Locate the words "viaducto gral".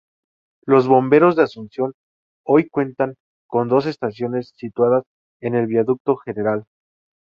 5.67-6.63